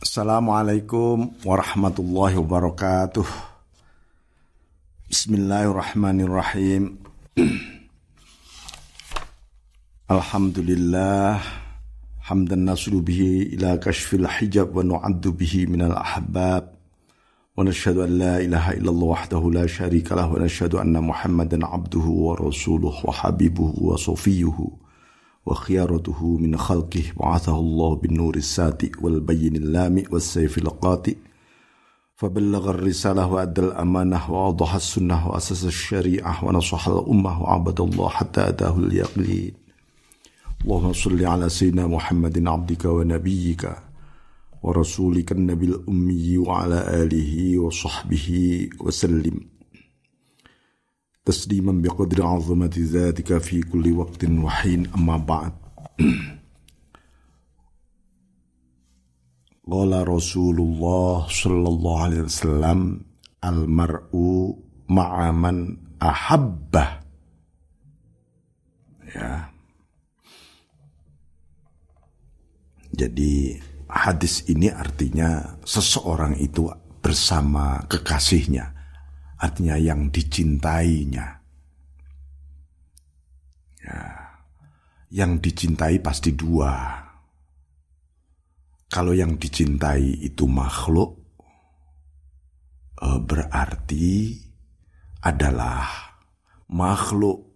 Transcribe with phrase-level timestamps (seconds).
[0.00, 3.28] Assalamualaikum warahmatullahi wabarakatuh.
[5.12, 6.96] Bismillahirrahmanirrahim.
[10.16, 11.44] Alhamdulillah
[12.24, 18.34] hamdan nasru bihi ila kashfil hijab wa nu'addu bihi minal ahbab wa nashhadu an la
[18.40, 23.92] ilaha illallah wahdahu la syarika lah wa nashhadu anna muhammadan abduhu wa rasuluh wa habibuhu
[23.92, 24.80] wa sofiyuhu
[25.46, 31.16] وخيارته من خلقه بعثه الله بالنور الساتي والبين اللامي والسيف القاطئ
[32.16, 39.52] فبلغ الرسالة وأدى الأمانة وأوضح السنة وأسس الشريعة ونصح الأمة وعبد الله حتى أتاه اليقين.
[40.64, 43.72] اللهم صل على سيدنا محمد عبدك ونبيك
[44.62, 48.28] ورسولك النبي الأمي وعلى آله وصحبه
[48.80, 49.40] وسلم.
[51.29, 55.53] تسليما بقدر عظمة ذاتك في كل وقت وحين أما بعد
[59.71, 63.01] قال رسول الله صلى الله عليه وسلم
[63.43, 64.11] المرء
[64.89, 66.87] مع من أحبه
[69.15, 69.47] ya
[72.91, 76.67] jadi hadis ini artinya seseorang itu
[76.99, 78.75] bersama kekasihnya
[79.40, 81.26] artinya yang dicintainya.
[83.80, 84.00] Ya,
[85.10, 87.00] yang dicintai pasti dua.
[88.90, 91.16] Kalau yang dicintai itu makhluk,
[93.00, 94.36] eh, berarti
[95.24, 95.88] adalah
[96.68, 97.48] makhluk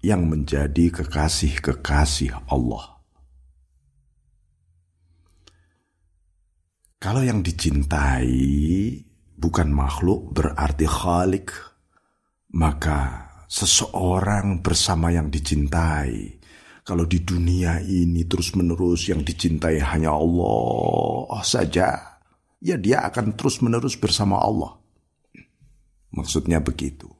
[0.00, 2.98] yang menjadi kekasih-kekasih Allah.
[6.98, 8.34] Kalau yang dicintai
[9.38, 11.54] bukan makhluk berarti khalik,
[12.58, 16.36] maka seseorang bersama yang dicintai.
[16.82, 22.18] Kalau di dunia ini terus-menerus yang dicintai hanya Allah saja,
[22.58, 24.72] ya dia akan terus-menerus bersama Allah.
[26.16, 27.12] Maksudnya begitu.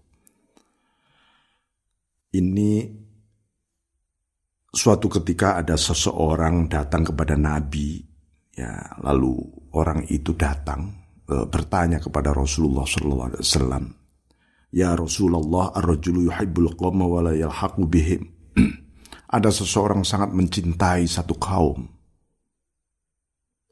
[2.32, 2.88] Ini
[4.72, 8.00] suatu ketika ada seseorang datang kepada Nabi,
[8.56, 8.72] ya,
[9.04, 9.36] lalu
[9.76, 10.97] orang itu datang
[11.28, 13.84] bertanya kepada Rasulullah sallallahu alaihi wasallam,
[14.72, 18.22] "Ya Rasulullah, ar-rajulu yuhibbul qawma wa la yalhaqu bihim."
[19.36, 21.84] Ada seseorang sangat mencintai satu kaum.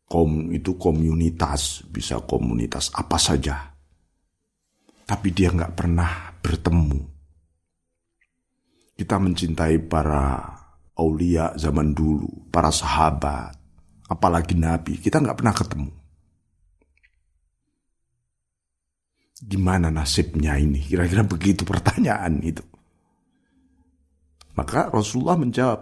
[0.07, 3.73] Kaum itu komunitas, bisa komunitas apa saja.
[5.09, 7.01] Tapi dia nggak pernah bertemu.
[9.01, 10.45] Kita mencintai para
[11.01, 13.57] aulia zaman dulu, para sahabat,
[14.13, 16.06] apalagi nabi, kita nggak pernah ketemu.
[19.37, 20.81] Gimana nasibnya ini?
[20.81, 22.65] Kira-kira begitu pertanyaan itu.
[24.57, 25.81] Maka Rasulullah menjawab,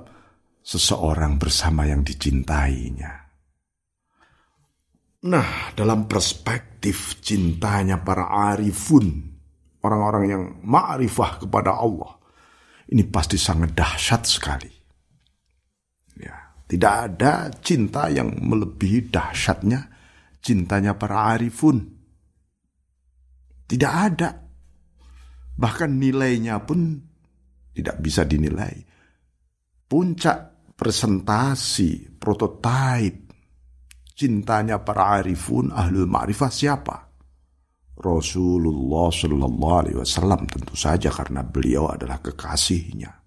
[0.65, 3.13] seseorang bersama yang dicintainya.
[5.25, 9.13] Nah, dalam perspektif cintanya para arifun,
[9.85, 12.17] orang-orang yang ma'rifah kepada Allah,
[12.91, 14.73] ini pasti sangat dahsyat sekali.
[16.21, 16.35] Ya,
[16.69, 19.81] tidak ada cinta yang melebihi dahsyatnya
[20.45, 21.94] cintanya para arifun.
[23.65, 24.31] Tidak ada.
[25.55, 26.99] Bahkan nilainya pun
[27.75, 28.75] tidak bisa dinilai.
[29.85, 33.25] Puncak presentasi, prototipe
[34.15, 36.97] cintanya para arifun ahlul ma'rifah siapa?
[37.95, 43.25] Rasulullah Shallallahu Alaihi Wasallam tentu saja karena beliau adalah kekasihnya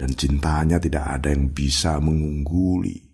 [0.00, 3.09] dan cintanya tidak ada yang bisa mengungguli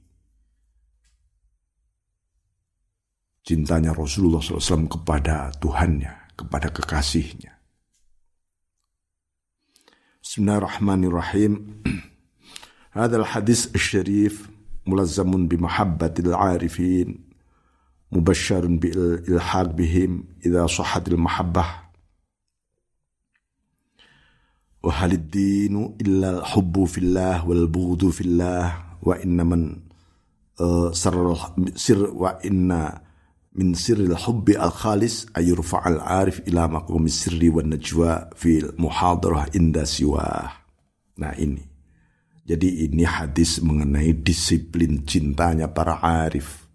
[3.47, 7.55] cintanya Rasulullah SAW kepada Tuhannya, kepada kekasihnya.
[10.19, 11.87] Bismillahirrahmanirrahim.
[12.99, 14.51] Hadal hadis syarif
[14.83, 17.23] mulazzamun bimahabbatil arifin
[18.11, 21.87] mubashsharun bil ilhaq bihim idza sahhatil mahabbah
[24.83, 25.31] wa halid
[26.03, 29.87] illa hubbu fillah wal bughdu fillah wa inna man
[30.63, 31.15] uh, sir
[32.11, 33.05] wa inna
[33.56, 39.48] min sirril hubbi al khalis ayurfa al arif ila maqami sirri wan najwa fil muhadarah
[39.56, 40.53] inda siwa.
[41.16, 41.64] Nah ini.
[42.47, 46.70] Jadi ini hadis mengenai disiplin cintanya para arif.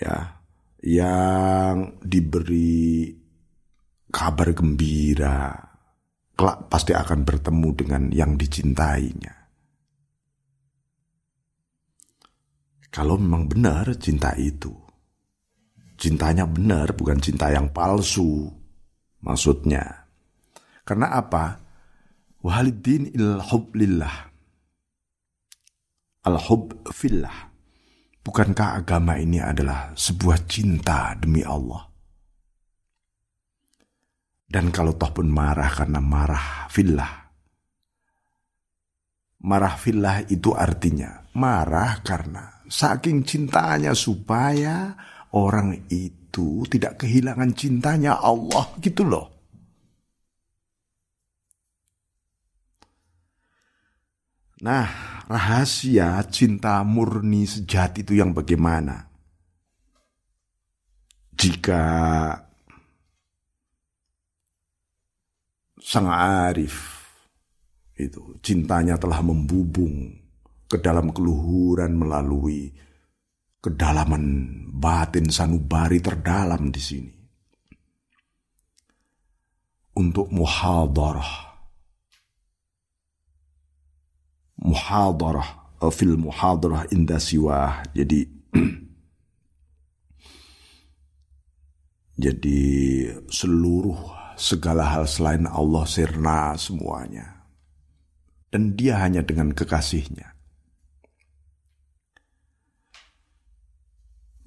[0.00, 0.40] Ya,
[0.80, 3.12] yang diberi
[4.08, 5.52] kabar gembira
[6.32, 9.36] kelak pasti akan bertemu dengan yang dicintainya.
[12.88, 14.72] Kalau memang benar cinta itu,
[16.00, 18.48] cintanya benar, bukan cinta yang palsu.
[19.20, 20.08] Maksudnya.
[20.88, 21.60] Karena apa?
[22.40, 24.32] Waliddin il hub lillah.
[26.24, 27.52] Al hub fillah.
[28.24, 31.84] Bukankah agama ini adalah sebuah cinta demi Allah?
[34.50, 37.12] Dan kalau toh pun marah karena marah fillah.
[39.40, 44.92] Marah fillah itu artinya marah karena saking cintanya supaya
[45.36, 49.26] orang itu tidak kehilangan cintanya Allah gitu loh.
[54.60, 54.86] Nah,
[55.24, 59.08] rahasia cinta murni sejati itu yang bagaimana?
[61.32, 61.84] Jika
[65.80, 67.00] sang arif
[67.96, 70.12] itu cintanya telah membubung
[70.68, 72.68] ke dalam keluhuran melalui
[73.60, 74.24] kedalaman
[74.72, 77.12] batin sanubari terdalam di sini.
[80.00, 81.50] Untuk muhadarah
[84.60, 85.48] muhadarah
[85.80, 87.84] eh, fil muhadarah inda siwah.
[87.96, 88.20] Jadi
[92.24, 92.60] jadi
[93.28, 93.96] seluruh
[94.36, 97.44] segala hal selain Allah sirna semuanya.
[98.50, 100.29] Dan dia hanya dengan kekasihnya.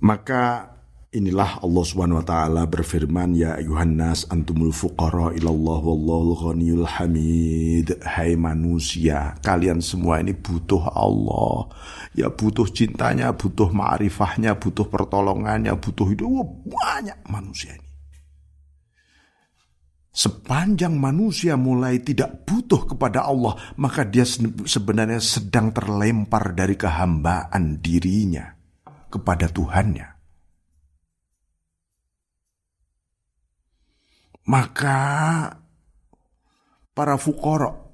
[0.03, 0.73] Maka
[1.13, 8.01] Inilah Allah Subhanahu wa taala berfirman ya ayuhan antumul fuqara ilallah wallahu ghaniyul hamid.
[8.01, 11.69] Hai manusia, kalian semua ini butuh Allah.
[12.17, 16.33] Ya butuh cintanya, butuh ma'rifahnya, butuh pertolongannya, butuh hidup.
[16.33, 17.89] Wah, banyak manusia ini.
[20.09, 24.25] Sepanjang manusia mulai tidak butuh kepada Allah, maka dia
[24.65, 28.52] sebenarnya sedang terlempar dari kehambaan dirinya
[29.13, 30.09] kepada Tuhannya.
[34.49, 34.99] Maka
[36.91, 37.93] para fukoro,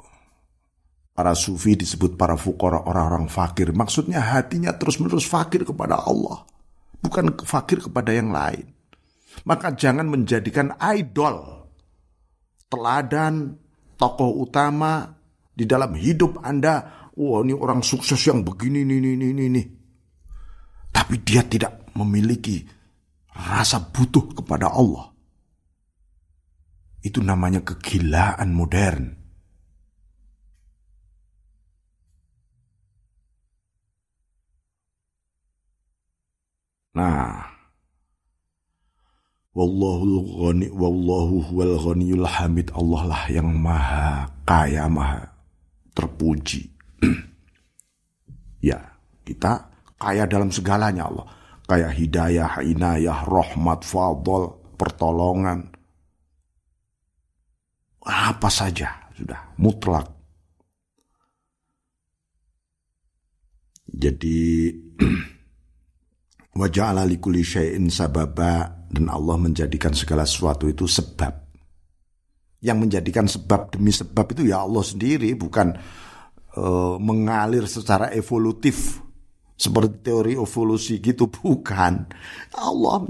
[1.14, 3.76] para sufi disebut para fukoro orang-orang fakir.
[3.76, 6.48] Maksudnya hatinya terus-menerus fakir kepada Allah.
[7.00, 8.66] Bukan fakir kepada yang lain.
[9.46, 11.70] Maka jangan menjadikan idol,
[12.66, 13.56] teladan,
[13.96, 15.06] tokoh utama
[15.54, 17.08] di dalam hidup Anda.
[17.14, 19.64] Wah ini orang sukses yang begini, ini, ini, ini, ini.
[21.00, 22.60] Tapi dia tidak memiliki
[23.32, 25.16] rasa butuh kepada Allah.
[27.00, 29.16] Itu namanya kegilaan modern.
[37.00, 37.48] Nah,
[39.56, 45.32] wallahu ghani wallahu huwal ghaniyul hamid Allah lah yang maha kaya maha
[45.96, 46.68] terpuji.
[48.68, 48.84] ya,
[49.24, 49.69] kita
[50.00, 51.28] kaya dalam segalanya Allah.
[51.70, 55.70] Kaya hidayah, inayah, rahmat, fadl, pertolongan,
[58.10, 60.08] apa saja sudah mutlak.
[63.90, 64.72] Jadi
[66.60, 71.52] wajah ala likuli syai'in sababa dan Allah menjadikan segala sesuatu itu sebab.
[72.60, 75.76] Yang menjadikan sebab demi sebab itu ya Allah sendiri bukan
[76.60, 79.00] uh, mengalir secara evolutif
[79.60, 82.08] seperti teori evolusi gitu bukan.
[82.56, 83.04] Allah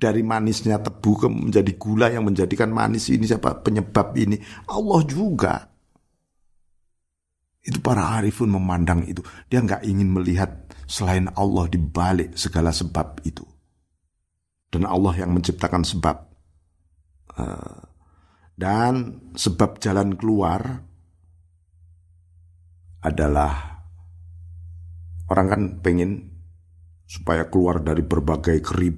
[0.00, 3.60] dari manisnya tebu ke menjadi gula yang menjadikan manis ini siapa?
[3.60, 4.40] Penyebab ini.
[4.70, 5.54] Allah juga.
[7.60, 9.20] Itu para arifun memandang itu.
[9.52, 13.44] Dia nggak ingin melihat selain Allah di balik segala sebab itu.
[14.72, 16.16] Dan Allah yang menciptakan sebab.
[17.36, 17.80] Eh,
[18.56, 20.88] dan sebab jalan keluar
[23.00, 23.80] adalah
[25.32, 26.30] orang kan pengen
[27.08, 28.94] supaya keluar dari berbagai kerib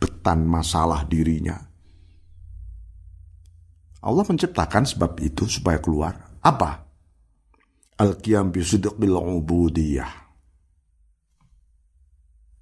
[0.00, 1.60] betan masalah dirinya.
[4.00, 6.40] Allah menciptakan sebab itu supaya keluar.
[6.40, 6.88] Apa?
[8.00, 10.08] Al-qiyam bisidqil ubudiyah.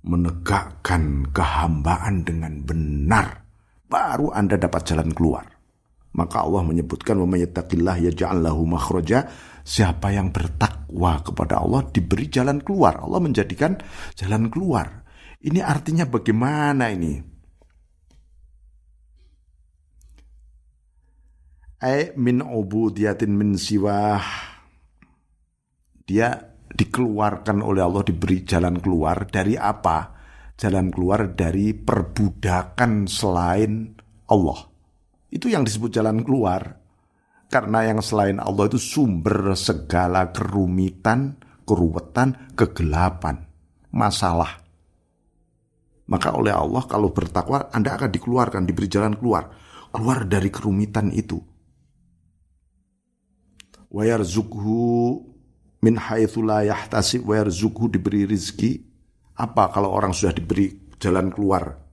[0.02, 3.46] Menegakkan kehambaan dengan benar.
[3.86, 5.46] Baru Anda dapat jalan keluar.
[6.18, 9.30] Maka Allah menyebutkan wa yaj'al lahu makhraja.
[9.68, 13.04] Siapa yang bertakwa kepada Allah diberi jalan keluar.
[13.04, 13.76] Allah menjadikan
[14.16, 15.04] jalan keluar.
[15.44, 17.20] Ini artinya bagaimana ini?
[21.84, 24.24] Ai min ubudiyatin min siwah.
[26.08, 26.32] Dia
[26.72, 30.16] dikeluarkan oleh Allah diberi jalan keluar dari apa?
[30.56, 33.92] Jalan keluar dari perbudakan selain
[34.32, 34.64] Allah.
[35.28, 36.77] Itu yang disebut jalan keluar.
[37.48, 43.48] Karena yang selain Allah itu sumber segala kerumitan, keruwetan, kegelapan,
[43.88, 44.60] masalah.
[46.08, 49.48] Maka oleh Allah kalau bertakwa Anda akan dikeluarkan, diberi jalan keluar.
[49.88, 51.40] Keluar dari kerumitan itu.
[53.88, 55.24] Wayar zukhu
[55.80, 57.24] min yahtasib
[57.88, 58.84] diberi rizki.
[59.40, 61.87] Apa kalau orang sudah diberi jalan keluar?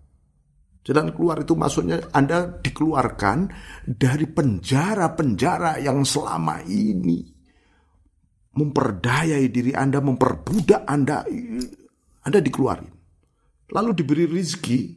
[0.85, 3.49] Jalan keluar itu maksudnya Anda dikeluarkan
[3.89, 7.25] dari penjara-penjara yang selama ini
[8.55, 11.25] memperdayai diri Anda, memperbudak Anda.
[12.25, 12.89] Anda dikeluarin.
[13.73, 14.93] Lalu diberi rizki.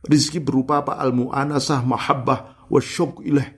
[0.00, 0.96] Rizki berupa apa?
[0.96, 3.48] Al-mu'anasah, mahabbah, wa syok ilah.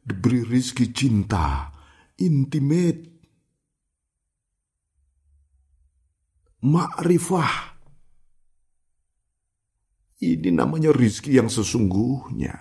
[0.00, 1.74] Diberi rizki cinta,
[2.18, 3.02] intimate,
[6.64, 7.69] ma'rifah.
[10.20, 12.52] Ini namanya rizki yang sesungguhnya.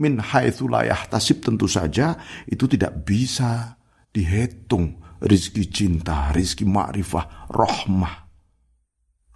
[0.00, 0.72] Min haitsu
[1.12, 2.16] tasib tentu saja
[2.48, 3.76] itu tidak bisa
[4.08, 8.16] dihitung rizki cinta, rizki ma'rifah, rohmah,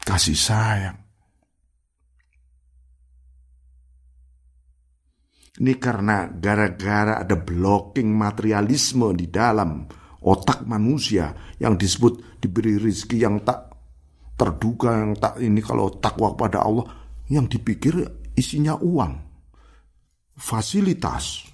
[0.01, 0.99] kasih sayang.
[5.57, 9.89] Ini karena gara-gara ada blocking materialisme di dalam
[10.25, 13.73] otak manusia yang disebut diberi rizki yang tak
[14.37, 18.07] terduga, yang tak ini kalau takwa pada Allah, yang dipikir
[18.39, 19.13] isinya uang,
[20.39, 21.47] fasilitas,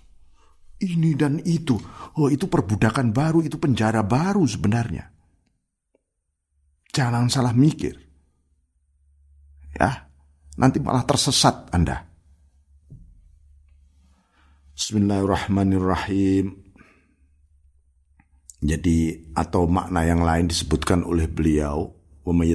[0.83, 1.79] ini dan itu.
[2.19, 5.09] Oh itu perbudakan baru, itu penjara baru sebenarnya.
[6.93, 7.97] Jangan salah mikir.
[9.73, 10.13] Ya,
[10.61, 12.05] nanti malah tersesat Anda.
[14.77, 16.53] Bismillahirrahmanirrahim.
[18.63, 22.53] Jadi atau makna yang lain disebutkan oleh beliau, "Wa may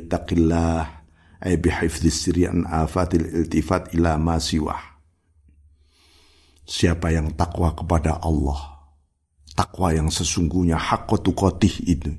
[1.43, 4.99] ay bihifdhis sirri an afatil iltifat ila ma siwah."
[6.67, 8.59] Siapa yang takwa kepada Allah,
[9.55, 12.13] takwa yang sesungguhnya hakotukotih ini,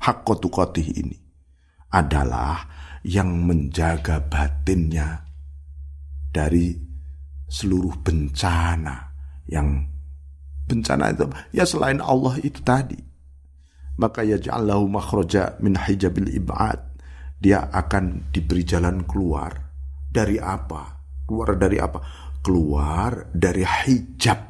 [0.00, 1.18] hakotukotih ini
[1.88, 2.68] adalah
[3.04, 5.24] yang menjaga batinnya
[6.32, 6.74] dari
[7.46, 9.14] seluruh bencana
[9.46, 9.86] yang
[10.64, 12.96] bencana itu ya selain Allah itu tadi
[14.00, 16.80] maka ya ja'allahu makhraja min hijabil ibad
[17.44, 19.52] dia akan diberi jalan keluar.
[20.08, 21.04] Dari apa?
[21.28, 22.00] Keluar dari apa?
[22.40, 24.40] Keluar dari hijab.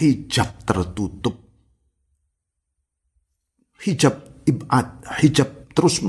[0.00, 1.36] Hijab tertutup.
[3.84, 6.00] Hijab ibad hijab terus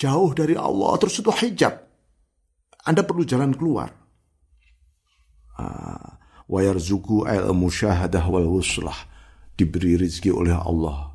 [0.00, 1.74] jauh dari Allah terus itu hijab.
[2.88, 3.92] Anda perlu jalan keluar.
[5.60, 6.16] Ah,
[6.48, 8.96] wa yarzuku al musyahadah wal wuslah
[9.52, 11.09] diberi rezeki oleh Allah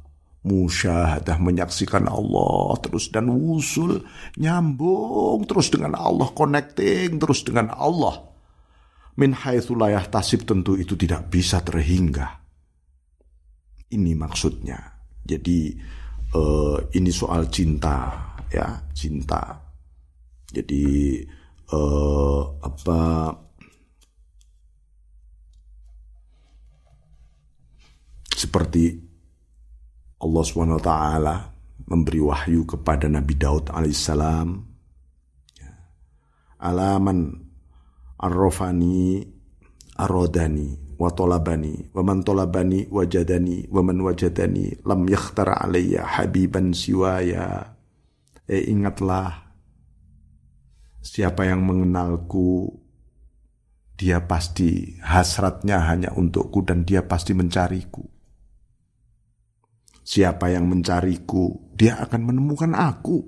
[0.46, 4.06] musyahadah menyaksikan Allah terus dan wusul
[4.38, 8.30] nyambung terus dengan Allah connecting terus dengan Allah.
[9.18, 9.74] Min haitsu
[10.12, 12.46] tasib tentu itu tidak bisa terhingga.
[13.90, 14.78] Ini maksudnya.
[15.26, 15.74] Jadi
[16.36, 18.12] uh, ini soal cinta
[18.52, 19.56] ya cinta.
[20.46, 21.18] Jadi
[21.74, 23.00] uh, apa
[28.36, 29.15] seperti
[30.16, 30.92] Allah SWT
[31.86, 34.48] memberi wahyu kepada Nabi Daud alaihissalam
[35.60, 35.72] ya.
[36.64, 37.36] alaman
[38.18, 39.22] arrofani
[40.00, 47.76] arodani wa tolabani wa man tolabani wajadani wa man wajadani lam yakhtara alayya habiban siwaya.
[48.48, 49.52] Eh ingatlah
[51.04, 52.72] siapa yang mengenalku
[54.00, 58.15] dia pasti hasratnya hanya untukku dan dia pasti mencariku
[60.06, 63.26] Siapa yang mencariku, dia akan menemukan aku.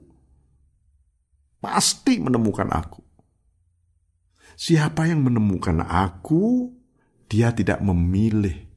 [1.57, 3.01] Pasti menemukan aku.
[4.53, 6.69] Siapa yang menemukan aku,
[7.25, 8.69] dia tidak memilih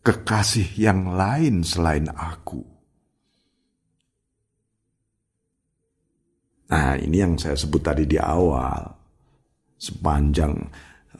[0.00, 2.64] kekasih yang lain selain aku.
[6.72, 8.88] Nah, ini yang saya sebut tadi di awal.
[9.76, 10.56] Sepanjang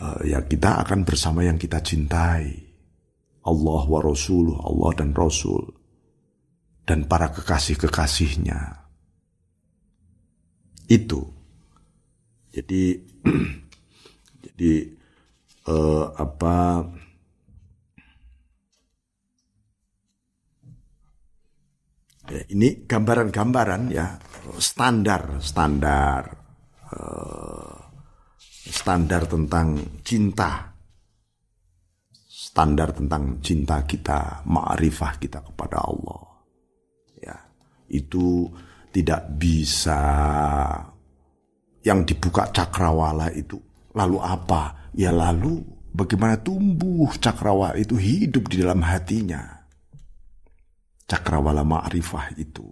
[0.00, 2.48] uh, ya kita akan bersama yang kita cintai.
[3.44, 5.81] Allah wa Rasul, Allah dan Rasul
[6.82, 8.82] dan para kekasih-kekasihnya.
[10.90, 11.30] Itu.
[12.52, 13.00] Jadi
[14.44, 14.72] jadi
[15.68, 16.84] uh, apa
[22.28, 24.20] ya, ini gambaran-gambaran ya
[24.60, 26.22] standar standar
[26.92, 27.76] uh,
[28.68, 30.76] standar tentang cinta
[32.28, 36.31] standar tentang cinta kita ma'rifah kita kepada Allah
[37.92, 38.48] itu
[38.88, 40.00] tidak bisa.
[41.84, 43.60] Yang dibuka cakrawala itu
[43.92, 44.90] lalu apa?
[44.96, 45.60] Ya lalu
[45.92, 49.66] bagaimana tumbuh cakrawala itu hidup di dalam hatinya?
[51.04, 52.64] Cakrawala ma'rifah itu.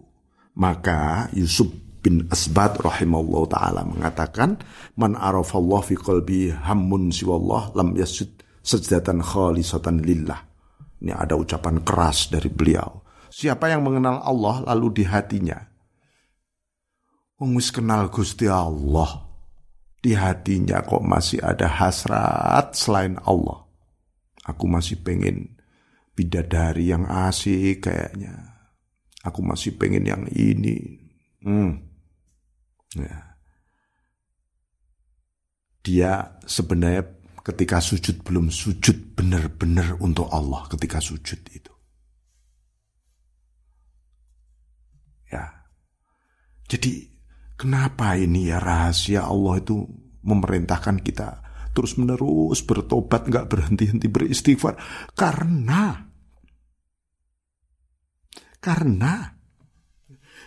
[0.57, 1.69] Maka Yusuf
[2.01, 4.57] bin Asbad rahimahullah taala mengatakan
[4.97, 10.41] man arafallah fi qalbi hammun siwallah lam yasud sajdatan khalisatan lillah.
[11.01, 15.71] Ini ada ucapan keras dari beliau Siapa yang mengenal Allah lalu di hatinya
[17.41, 19.31] Wong kenal Gusti Allah
[20.01, 23.65] di hatinya kok masih ada hasrat selain Allah.
[24.45, 25.61] Aku masih pengen
[26.17, 28.61] bidadari yang asik kayaknya.
[29.25, 31.01] Aku masih pengen yang ini.
[31.45, 31.85] Hmm.
[32.97, 33.37] Ya.
[35.81, 36.13] Dia
[36.45, 37.05] sebenarnya
[37.41, 41.73] ketika sujud belum sujud benar-benar untuk Allah ketika sujud itu.
[45.29, 45.61] Ya.
[46.71, 47.11] Jadi
[47.59, 49.83] kenapa ini ya rahasia Allah itu
[50.23, 54.75] memerintahkan kita terus menerus bertobat nggak berhenti-henti beristighfar
[55.15, 56.11] karena
[58.61, 59.41] karena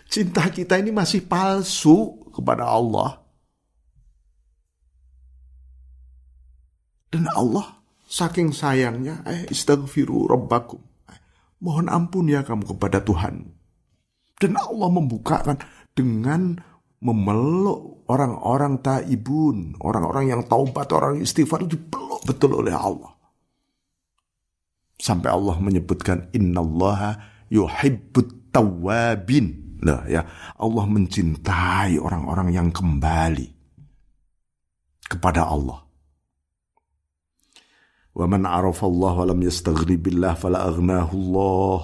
[0.06, 3.18] cinta kita ini masih palsu kepada Allah.
[7.10, 10.82] Dan Allah saking sayangnya, eh istaghfiru rabbakum.
[11.10, 11.18] Eh,
[11.62, 13.54] mohon ampun ya kamu kepada Tuhan.
[14.34, 15.62] Dan Allah membukakan
[15.94, 16.58] dengan
[17.00, 23.12] memeluk orang-orang taibun, orang-orang yang taubat, orang istighfar itu dipeluk betul oleh Allah.
[24.98, 27.18] Sampai Allah menyebutkan innallaha
[27.52, 29.78] yuhibbut tawabin.
[29.84, 30.24] Nah, ya,
[30.56, 33.52] Allah mencintai orang-orang yang kembali
[35.04, 35.84] kepada Allah.
[38.14, 41.80] Wa man Allah wa lam yastaghni billah fala aghnahu Allah.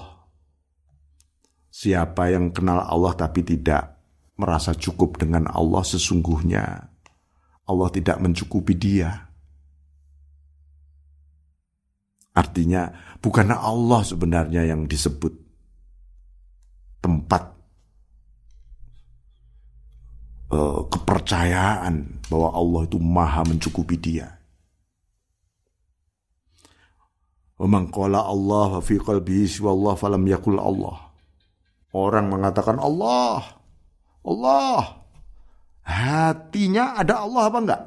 [1.71, 3.90] Siapa yang kenal Allah tapi tidak
[4.41, 6.91] merasa cukup dengan Allah sesungguhnya
[7.69, 9.29] Allah tidak mencukupi dia.
[12.31, 15.35] Artinya bukanlah Allah sebenarnya yang disebut
[17.03, 17.43] tempat
[20.51, 24.41] uh, kepercayaan bahwa Allah itu maha mencukupi dia.
[27.61, 31.13] Memang Allah fi qalbihi Allah falam yakul Allah.
[31.91, 33.60] Orang mengatakan Allah,
[34.21, 35.01] Allah.
[35.81, 37.81] Hatinya ada Allah apa enggak?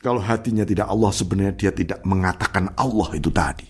[0.00, 3.68] Kalau hatinya tidak Allah sebenarnya dia tidak mengatakan Allah itu tadi.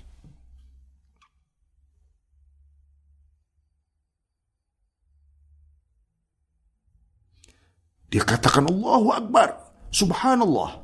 [8.11, 9.55] Dia katakan Allahu Akbar.
[9.91, 10.83] Subhanallah.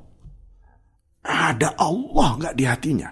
[1.26, 3.10] Ada Allah nggak di hatinya?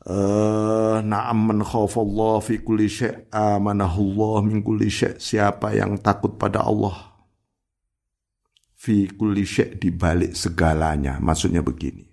[0.00, 6.64] Uh, Naam man khafallah fi kulli syai' amanahullah min kulli syai' Siapa yang takut pada
[6.64, 7.10] Allah
[8.80, 9.44] fi kulli
[9.76, 11.20] di balik segalanya.
[11.20, 12.08] Maksudnya begini.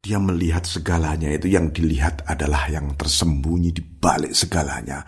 [0.00, 5.04] Dia melihat segalanya itu yang dilihat adalah yang tersembunyi di balik segalanya.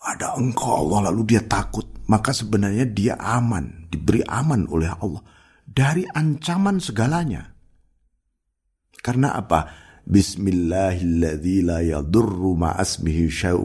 [0.00, 1.84] Ada engkau Allah lalu dia takut.
[2.06, 5.20] Maka sebenarnya dia aman, diberi aman oleh Allah
[5.66, 7.52] dari ancaman segalanya.
[9.02, 9.85] Karena apa?
[10.06, 11.66] Bismillahilladzi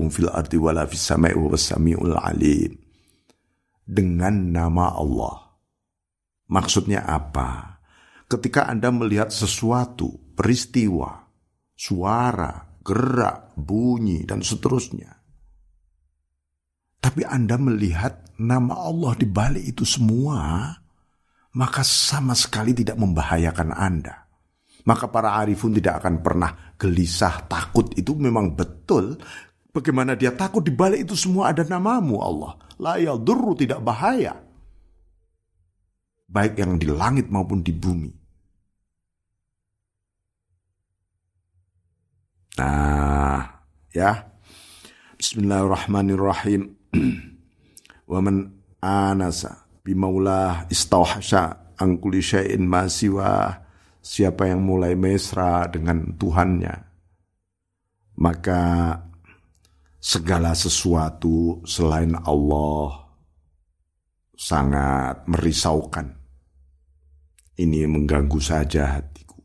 [0.09, 0.57] fil ardi
[0.97, 2.81] sama'i wa samiul alim.
[3.85, 5.37] Dengan nama Allah.
[6.49, 7.77] Maksudnya apa?
[8.25, 11.29] Ketika Anda melihat sesuatu, peristiwa,
[11.77, 15.13] suara, gerak, bunyi, dan seterusnya.
[16.97, 20.73] Tapi Anda melihat nama Allah di balik itu semua,
[21.53, 24.20] maka sama sekali tidak membahayakan Anda
[24.85, 27.93] maka para arifun tidak akan pernah gelisah, takut.
[27.93, 29.17] Itu memang betul.
[29.71, 32.53] Bagaimana dia takut di balik itu semua ada namamu Allah.
[32.81, 34.35] La yadurru tidak bahaya.
[36.31, 38.11] Baik yang di langit maupun di bumi.
[42.57, 43.41] Nah,
[43.93, 44.11] ya.
[45.15, 46.61] Bismillahirrahmanirrahim.
[48.11, 48.49] Wa man
[48.81, 53.60] anasa bimaulah istauhasha angkuli syai'in masiwah
[54.01, 56.75] siapa yang mulai mesra dengan Tuhannya,
[58.17, 58.61] maka
[60.01, 63.13] segala sesuatu selain Allah
[64.33, 66.17] sangat merisaukan.
[67.61, 69.37] Ini mengganggu saja hatiku.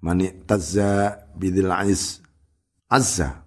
[0.00, 1.68] Mani tazza bidil
[2.88, 3.44] azza.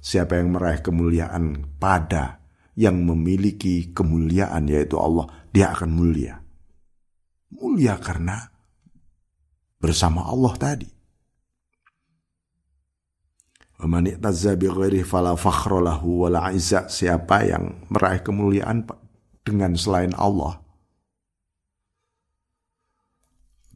[0.00, 2.40] Siapa yang meraih kemuliaan pada
[2.72, 6.39] yang memiliki kemuliaan yaitu Allah, dia akan mulia.
[7.50, 8.46] Mulia karena
[9.80, 10.90] bersama Allah tadi.
[13.80, 14.04] Man
[15.08, 15.32] fala.
[16.92, 18.84] Siapa yang meraih kemuliaan
[19.40, 20.60] dengan selain Allah.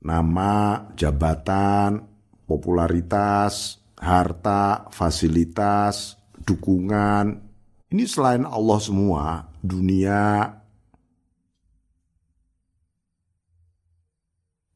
[0.05, 2.05] Nama, jabatan,
[2.45, 7.41] popularitas, harta, fasilitas, dukungan.
[7.89, 10.53] Ini selain Allah semua, dunia,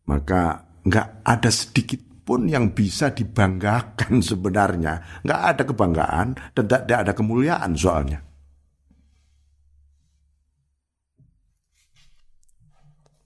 [0.09, 5.25] Maka nggak ada sedikit pun yang bisa dibanggakan sebenarnya.
[5.25, 8.21] Nggak ada kebanggaan dan tidak ada kemuliaan soalnya.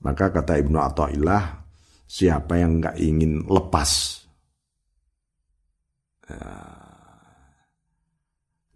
[0.02, 1.62] Maka kata Ibnu Atta'illah,
[2.10, 3.90] siapa yang nggak ingin lepas
[6.26, 7.38] uh,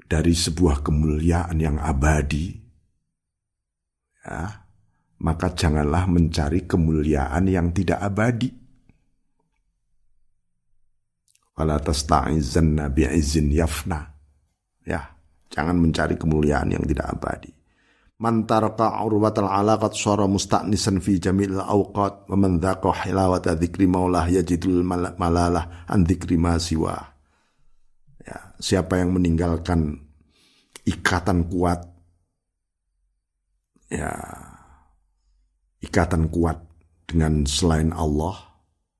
[0.06, 2.54] dari sebuah kemuliaan yang abadi,
[4.22, 4.65] ya,
[5.22, 8.50] maka janganlah mencari kemuliaan yang tidak abadi.
[11.56, 14.04] Wala tasta'izanna bi'izin yafna.
[14.84, 15.00] Ya,
[15.48, 17.50] jangan mencari kemuliaan yang tidak abadi.
[18.16, 24.24] Man taraka urwatal alaqat syara musta'nisan fi jamil awqat wa man dhaqa hilawata dzikri maulah
[24.24, 26.96] yajidul malalah an dzikri siwa.
[28.24, 30.00] Ya, siapa yang meninggalkan
[30.88, 31.84] ikatan kuat
[33.90, 34.12] ya
[35.86, 36.58] ikatan kuat
[37.06, 38.46] dengan selain Allah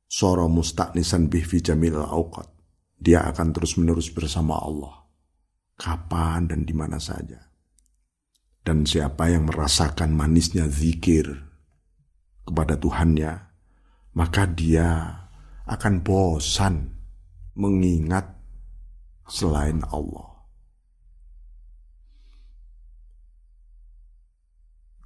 [0.07, 2.47] soro musta'nisan bih fi jamil awqat.
[2.97, 5.05] Dia akan terus menerus bersama Allah.
[5.77, 7.37] Kapan dan di mana saja.
[8.65, 11.29] Dan siapa yang merasakan manisnya zikir
[12.49, 13.33] kepada Tuhannya,
[14.17, 15.13] maka dia
[15.69, 16.97] akan bosan
[17.53, 18.33] mengingat
[19.29, 20.36] selain Allah.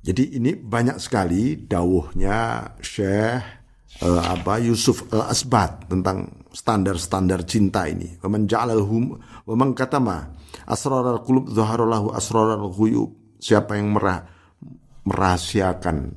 [0.01, 3.61] Jadi ini banyak sekali dawuhnya Syekh
[4.01, 8.17] uh, apa Yusuf Al Asbat tentang standar-standar cinta ini.
[8.25, 10.33] Waman ja'alal hum wa man katama
[10.65, 14.25] asraral qulub zaharallahu asraral ghuyub siapa yang merah,
[15.05, 16.17] merahasiakan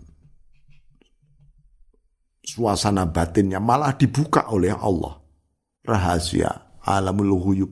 [2.43, 5.19] suasana batinnya malah dibuka oleh Allah.
[5.83, 7.71] Rahasia alamul ghuyub.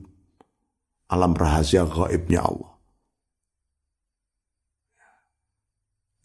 [1.12, 2.71] Alam rahasia gaibnya Allah.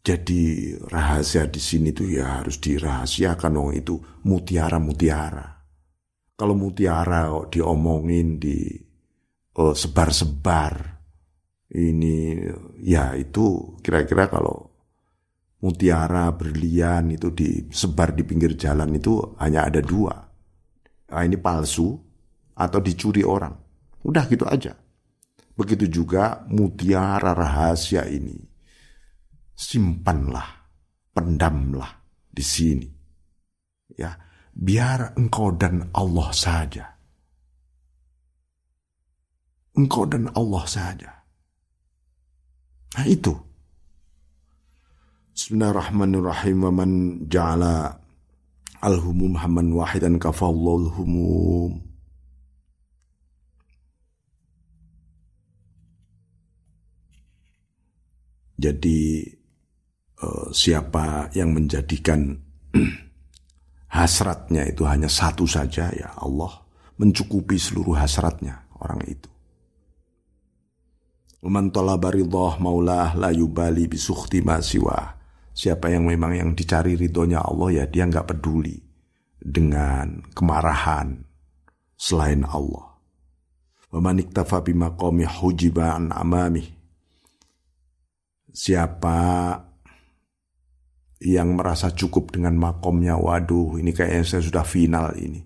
[0.08, 5.67] Jadi rahasia di sini tuh ya harus dirahasiakan dong itu mutiara-mutiara.
[6.32, 8.72] Kalau mutiara kok diomongin di
[9.60, 10.80] oh, sebar-sebar,
[11.76, 12.39] ini
[12.80, 14.80] ya itu kira-kira kalau
[15.60, 20.15] mutiara berlian itu disebar di pinggir jalan itu hanya ada dua.
[21.12, 22.00] Nah, ini palsu
[22.56, 23.52] atau dicuri orang.
[24.08, 24.72] Udah gitu aja.
[25.52, 28.56] Begitu juga mutiara rahasia ini.
[29.58, 30.70] Simpanlah,
[31.17, 31.89] pendamlah
[32.30, 32.86] di sini.
[33.98, 34.13] Ya,
[34.54, 36.86] biar engkau dan Allah saja.
[39.74, 41.10] Engkau dan Allah saja.
[43.02, 43.34] Nah itu.
[45.34, 46.58] Bismillahirrahmanirrahim.
[46.62, 46.89] Wa man
[47.26, 47.98] ja'ala
[48.86, 51.82] al-humum hamman wahidan kafallahu humum.
[58.58, 59.37] Jadi
[60.21, 62.38] uh, siapa yang menjadikan
[63.97, 69.30] hasratnya itu hanya satu saja ya Allah mencukupi seluruh hasratnya orang itu.
[71.47, 72.12] Man talaba
[72.60, 75.15] maulah la yubali bisukhti siwa.
[75.58, 78.77] Siapa yang memang yang dicari ridhonya Allah ya dia nggak peduli
[79.39, 81.23] dengan kemarahan
[81.95, 82.99] selain Allah.
[83.89, 86.67] Wa man iktafa bimaqami hujiba an amami.
[88.51, 89.17] Siapa
[91.17, 95.41] yang merasa cukup dengan makomnya, waduh ini kayaknya saya sudah final ini.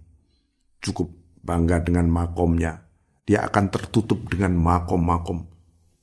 [0.83, 1.07] Cukup
[1.39, 2.87] bangga dengan makomnya.
[3.23, 5.47] Dia akan tertutup dengan makom-makom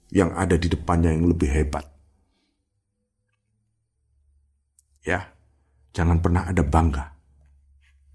[0.09, 1.85] yang ada di depannya yang lebih hebat.
[5.04, 5.28] Ya,
[5.92, 7.04] jangan pernah ada bangga.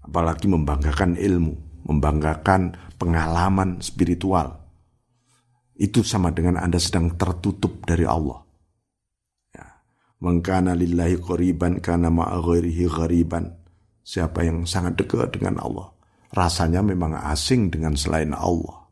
[0.04, 4.62] Apalagi membanggakan ilmu, membanggakan pengalaman spiritual.
[5.74, 8.43] Itu sama dengan Anda sedang tertutup dari Allah.
[10.24, 13.60] Mengkana lillahi qoriban kana ma'aghairihi ghariban.
[14.00, 15.92] Siapa yang sangat dekat dengan Allah,
[16.32, 18.88] rasanya memang asing dengan selain Allah.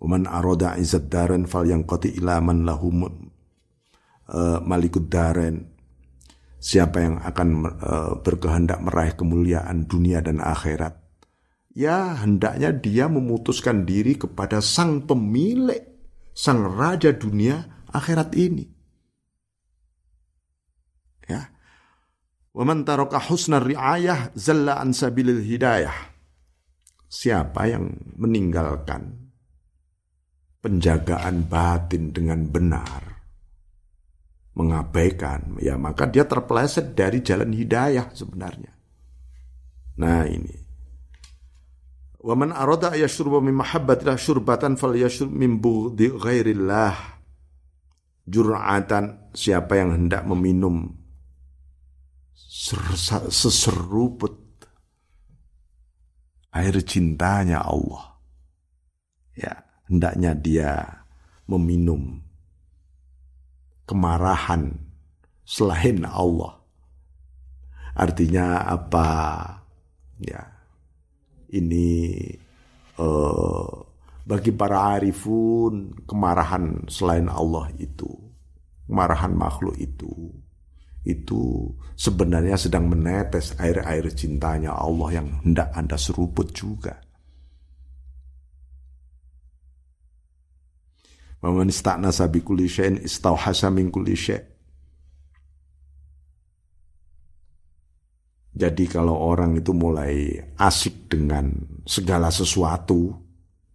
[0.00, 5.68] Waman aroda izat daren fal yang koti ilaman lahum uh, malikud daren.
[6.62, 10.98] Siapa yang akan uh, berkehendak meraih kemuliaan dunia dan akhirat.
[11.72, 15.80] Ya hendaknya dia memutuskan diri kepada sang pemilik,
[16.36, 18.68] sang raja dunia akhirat ini.
[21.30, 21.48] Ya.
[22.52, 26.12] Waman taraka husna ri'ayah zalla an sabilil hidayah.
[27.08, 29.32] Siapa yang meninggalkan
[30.60, 33.24] penjagaan batin dengan benar,
[34.56, 38.72] mengabaikan, ya maka dia terpeleset dari jalan hidayah sebenarnya.
[39.96, 40.56] Nah ini.
[42.22, 46.94] Wa man arada yashruba min mahabbatillah syurbatan falyashrub min bughdi ghairillah.
[48.22, 51.01] Jur'atan siapa yang hendak meminum
[52.62, 54.38] seseruput
[56.54, 58.22] air cintanya Allah.
[59.34, 60.72] Ya, hendaknya dia
[61.50, 62.22] meminum
[63.88, 64.78] kemarahan
[65.42, 66.62] selain Allah.
[67.98, 69.08] Artinya apa?
[70.22, 70.54] Ya,
[71.50, 72.14] ini
[72.94, 73.68] uh,
[74.22, 78.06] bagi para arifun kemarahan selain Allah itu,
[78.86, 80.30] kemarahan makhluk itu,
[81.02, 81.66] itu
[81.98, 87.02] sebenarnya sedang menetes air-air cintanya Allah yang hendak Anda seruput juga.
[91.42, 93.66] Waman ista'nasa bi kulli syai'in istauhasa.
[98.52, 101.50] Jadi kalau orang itu mulai asik dengan
[101.82, 103.10] segala sesuatu,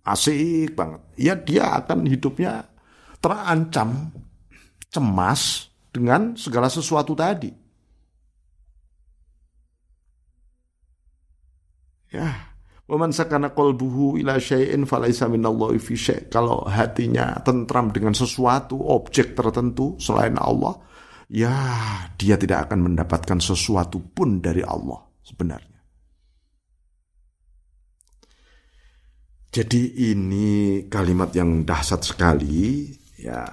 [0.08, 2.63] asik banget, ya dia akan hidupnya
[3.20, 4.16] terancam,
[4.88, 7.52] cemas dengan segala sesuatu tadi.
[12.08, 16.32] Ya, Waman sakana qalbuhu ila syai'in falaisa minallahi fi syai'.
[16.32, 20.80] Kalau hatinya tentram dengan sesuatu, objek tertentu selain Allah,
[21.28, 21.52] ya
[22.15, 25.76] dia tidak akan mendapatkan sesuatu pun dari Allah sebenarnya.
[29.52, 30.47] Jadi ini
[30.88, 32.88] kalimat yang dahsyat sekali
[33.19, 33.43] ya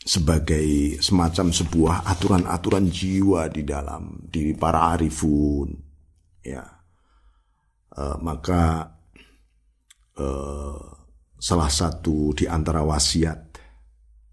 [0.00, 5.68] sebagai semacam sebuah aturan-aturan jiwa di dalam diri para arifun
[6.40, 6.64] ya.
[7.90, 8.86] Uh, maka
[10.16, 10.82] uh,
[11.36, 13.60] salah satu di antara wasiat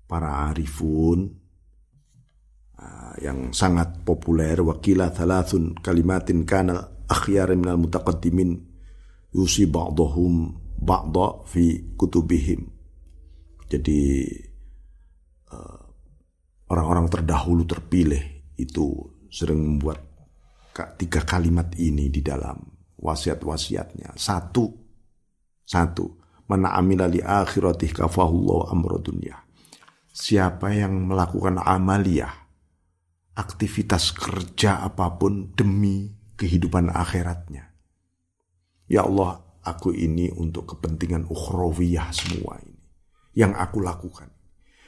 [0.08, 1.26] para arifun
[2.78, 8.56] uh, yang sangat populer wakila thalathun kalimatin kana akhyar minal mutaqaddimin
[9.36, 12.72] yusi ba'dahum ba'da fi kutubihim.
[13.68, 14.24] Jadi
[16.68, 18.86] orang-orang uh, terdahulu terpilih itu
[19.32, 20.04] sering membuat
[20.98, 22.58] tiga kalimat ini di dalam
[22.98, 24.14] wasiat-wasiatnya.
[24.18, 24.66] Satu,
[25.66, 26.06] satu,
[26.50, 29.38] mana amila li akhiratih kafahullah dunia.
[30.18, 32.34] Siapa yang melakukan amaliyah,
[33.38, 37.70] aktivitas kerja apa pun demi kehidupan akhiratnya.
[38.90, 42.82] Ya Allah, aku ini untuk kepentingan ukhrawiyah semua ini.
[43.38, 44.30] Yang aku lakukan.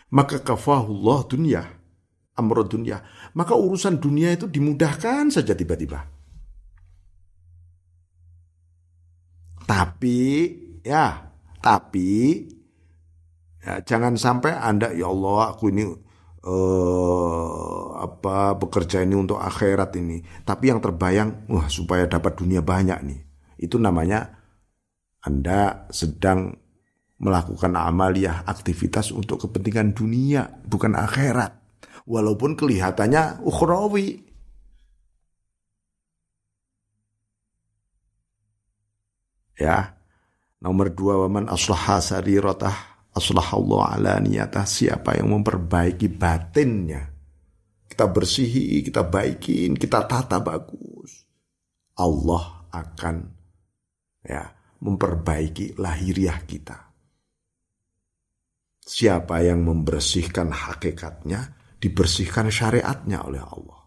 [0.09, 1.61] Maka kafahullah dunia,
[2.33, 3.05] amro dunia.
[3.37, 6.19] Maka urusan dunia itu dimudahkan saja tiba-tiba
[9.69, 10.17] Tapi
[10.81, 11.29] ya,
[11.61, 12.41] tapi
[13.61, 15.85] ya, jangan sampai Anda ya Allah aku ini
[16.41, 20.25] uh, apa bekerja ini untuk akhirat ini.
[20.41, 23.21] Tapi yang terbayang wah supaya dapat dunia banyak nih.
[23.61, 24.41] Itu namanya
[25.21, 26.57] Anda sedang
[27.19, 31.59] melakukan amaliyah aktivitas untuk kepentingan dunia bukan akhirat.
[32.09, 34.25] Walaupun kelihatannya ukhrawi.
[39.59, 39.99] Ya.
[40.59, 44.65] Nomor dua, waman aslaha sarirotah Allah ala niyatah.
[44.65, 47.03] Siapa yang memperbaiki batinnya.
[47.87, 51.27] Kita bersihi, kita baikin, kita tata bagus.
[51.99, 53.15] Allah akan
[54.23, 54.43] ya
[54.79, 56.88] memperbaiki lahiriah kita.
[58.89, 63.81] Siapa yang membersihkan hakikatnya, dibersihkan syariatnya oleh Allah.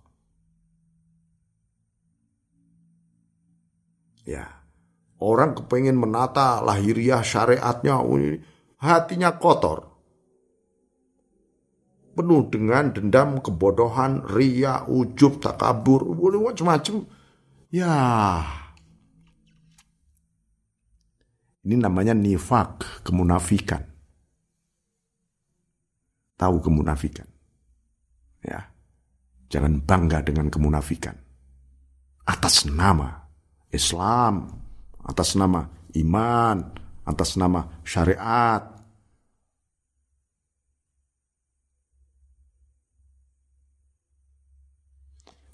[4.22, 4.62] Ya,
[5.22, 8.02] Orang kepengen menata lahiriah syariatnya,
[8.82, 9.86] hatinya kotor.
[12.18, 16.02] Penuh dengan dendam, kebodohan, ria, ujub, takabur,
[16.42, 17.06] macam-macam.
[17.70, 17.94] Ya,
[21.62, 23.91] ini namanya nifak, kemunafikan.
[26.36, 27.28] Tahu kemunafikan.
[28.42, 28.72] Ya.
[29.52, 31.14] Jangan bangga dengan kemunafikan.
[32.24, 33.28] Atas nama
[33.72, 34.48] Islam,
[35.04, 36.56] atas nama iman,
[37.04, 38.72] atas nama syariat.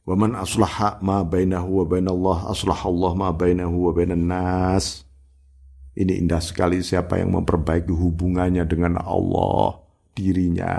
[0.09, 5.05] Waman aslaha ma bainahu wa bainallah aslaha Allah ma bainahu wa bainan nas.
[5.93, 9.77] Ini indah sekali siapa yang memperbaiki hubungannya dengan Allah,
[10.18, 10.74] dirinya.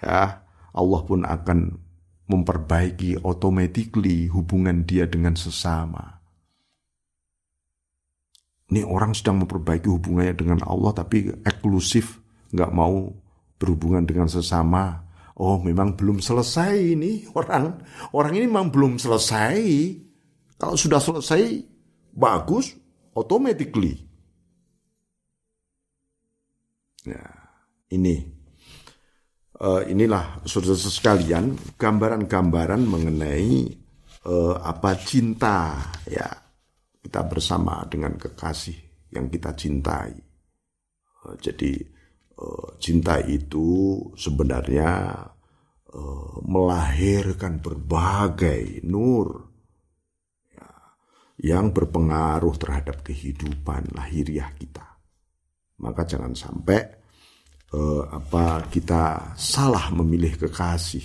[0.00, 0.40] Ya,
[0.72, 1.84] Allah pun akan
[2.24, 6.24] memperbaiki automatically hubungan dia dengan sesama.
[8.72, 12.16] Ini orang sedang memperbaiki hubungannya dengan Allah tapi eksklusif,
[12.56, 13.12] nggak mau
[13.60, 15.04] berhubungan dengan sesama.
[15.36, 17.84] Oh, memang belum selesai ini orang.
[18.14, 19.58] Orang ini memang belum selesai.
[20.56, 21.60] Kalau sudah selesai,
[22.14, 22.72] bagus,
[23.12, 24.00] automatically.
[27.04, 27.43] Ya,
[27.92, 28.16] ini
[29.60, 33.84] uh, inilah saudara sekalian gambaran-gambaran mengenai
[34.26, 36.26] uh, apa cinta ya
[37.04, 40.14] kita bersama dengan kekasih yang kita cintai.
[41.24, 41.72] Uh, jadi
[42.40, 45.12] uh, cinta itu sebenarnya
[45.92, 49.52] uh, melahirkan berbagai nur
[50.50, 50.68] ya,
[51.44, 54.96] yang berpengaruh terhadap kehidupan lahiriah kita.
[55.84, 57.03] Maka jangan sampai
[57.74, 61.02] eh, apa kita salah memilih kekasih,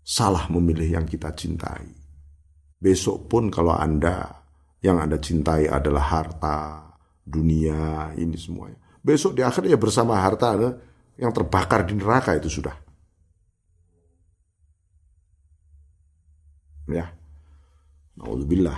[0.00, 1.90] salah memilih yang kita cintai.
[2.80, 4.30] Besok pun kalau Anda
[4.80, 8.80] yang Anda cintai adalah harta, dunia, ini semuanya.
[9.00, 10.56] Besok di akhirnya bersama harta
[11.20, 12.76] yang terbakar di neraka itu sudah.
[16.88, 17.12] Ya.
[18.20, 18.76] Alhamdulillah.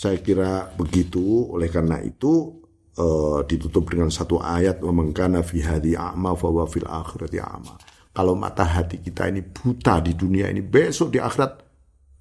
[0.00, 2.59] Saya kira begitu, oleh karena itu
[2.98, 7.74] uh, ditutup dengan satu ayat memengkana fi hadi a'ma fa fil akhirati a'ma.
[8.10, 11.52] Kalau mata hati kita ini buta di dunia ini, besok di akhirat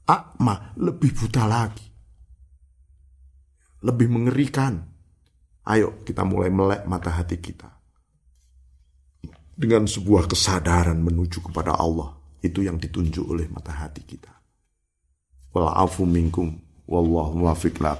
[0.05, 1.87] a'ma lebih buta lagi.
[3.79, 4.75] Lebih mengerikan.
[5.69, 7.69] Ayo kita mulai melek mata hati kita.
[9.59, 12.15] Dengan sebuah kesadaran menuju kepada Allah.
[12.39, 14.31] Itu yang ditunjuk oleh mata hati kita.
[15.51, 16.55] Wal'afu minkum.
[16.87, 17.99] Wallahu muwafiq la